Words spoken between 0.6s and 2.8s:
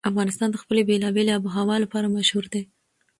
خپلې بېلابېلې آب وهوا لپاره مشهور دی.